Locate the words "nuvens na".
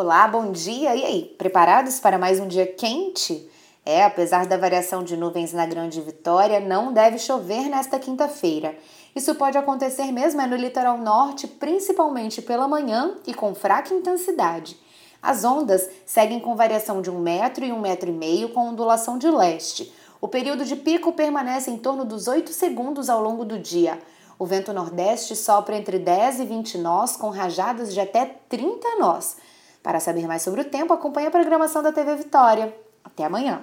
5.16-5.66